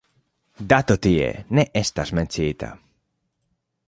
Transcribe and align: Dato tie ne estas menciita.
Dato 0.71 0.95
tie 1.05 1.27
ne 1.59 1.65
estas 1.81 2.13
menciita. 2.21 2.71